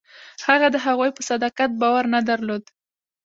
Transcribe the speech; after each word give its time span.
هغه 0.47 0.67
د 0.73 0.77
هغوی 0.85 1.09
په 1.15 1.21
صداقت 1.29 1.69
باور 1.81 2.03
نه 2.13 2.19
درلود. 2.29 2.63